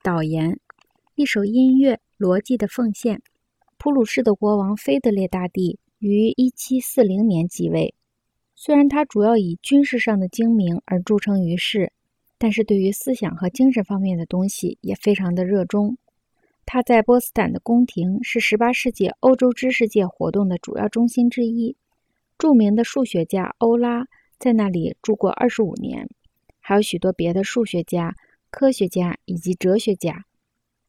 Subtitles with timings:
[0.00, 0.60] 导言：
[1.16, 3.20] 一首音乐逻辑的奉献。
[3.78, 7.94] 普鲁士的国王腓德烈大帝于1740年即位，
[8.54, 11.92] 虽然他主要以军事上的精明而著称于世，
[12.38, 15.98] 但是对于思想和精神方面的东西也非常的热衷。
[16.64, 21.76] 他在波茨坦的宫廷是18世纪欧洲知识界活动的主要中心之一。
[22.38, 24.06] 著名的数学家欧拉
[24.38, 26.08] 在那里住过25年，
[26.60, 28.14] 还有许多别的数学家。
[28.50, 30.24] 科学家以及哲学家，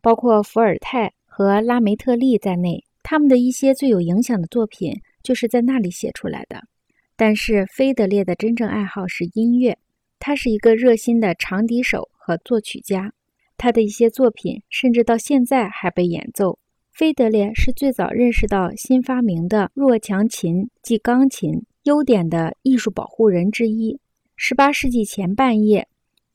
[0.02, 6.64] 包括伏尔泰和拉梅特利在内，他们的一些最有影响的作品就是在那里写出来的。
[7.16, 9.78] 但是，菲德烈的真正爱好是音乐，
[10.20, 13.14] 他是一个热心的长笛手和作曲家。
[13.58, 16.58] 他的一些作品甚至到现在还被演奏。
[16.94, 24.00] 菲德烈是最早认识到新发明的弱强琴即钢琴优点的艺术保护人之一。
[24.38, 25.89] 18世纪前半叶。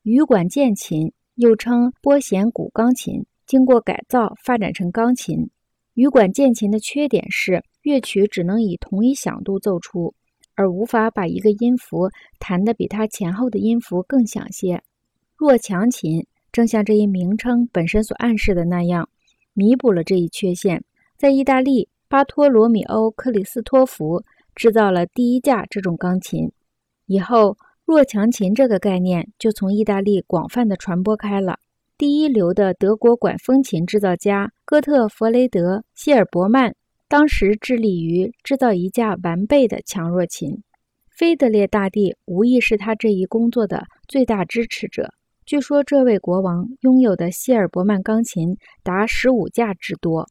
[0.05, 5.49] 羽管键琴又称拨弦古钢琴，经过改造发展成钢琴。
[5.95, 10.15] 羽管键琴的缺点是乐曲只能以同一响度奏出，
[10.57, 14.83] 而无法把一个音符弹得比它前后的音符更响些。
[15.39, 19.09] 弱强琴正像这一名称本身所暗示的那样，
[19.55, 20.85] 弥补了这一缺陷。
[21.17, 24.23] 在意大利，巴托罗米欧·克里斯托弗
[24.55, 26.53] 制造了第一架这种钢琴，
[27.07, 27.57] 以后。
[27.87, 31.59] 弱强琴这个概念就从意大利广泛的传播开了。
[31.99, 36.75] 第一流的德国管风琴制造家哥特弗雷德·希尔伯曼
[37.09, 40.63] 当时致力于制造一架完备的强弱琴。
[41.11, 45.13] 菲德烈大帝无疑是他这一工作的最大支持者。
[45.45, 50.27] 据说这位国王拥有的希尔伯曼钢琴达十五架之多。